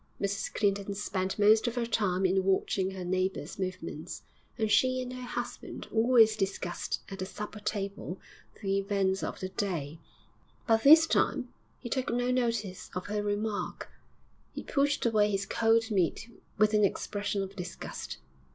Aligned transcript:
Mrs 0.19 0.51
Clinton 0.55 0.95
spent 0.95 1.37
most 1.37 1.67
of 1.67 1.75
her 1.75 1.85
time 1.85 2.25
in 2.25 2.43
watching 2.43 2.89
her 2.89 3.05
neighbours' 3.05 3.59
movements, 3.59 4.23
and 4.57 4.71
she 4.71 4.99
and 4.99 5.13
her 5.13 5.21
husband 5.21 5.87
always 5.93 6.35
discussed 6.35 7.01
at 7.09 7.19
the 7.19 7.25
supper 7.27 7.59
table 7.59 8.19
the 8.63 8.79
events 8.79 9.21
of 9.21 9.39
the 9.41 9.49
day, 9.49 9.99
but 10.65 10.81
this 10.81 11.05
time 11.05 11.49
he 11.77 11.87
took 11.87 12.11
no 12.11 12.31
notice 12.31 12.89
of 12.95 13.05
her 13.05 13.21
remark. 13.21 13.91
He 14.55 14.63
pushed 14.63 15.05
away 15.05 15.29
his 15.29 15.45
cold 15.45 15.91
meat 15.91 16.31
with 16.57 16.73
an 16.73 16.83
expression 16.83 17.43
of 17.43 17.55
disgust. 17.55 18.17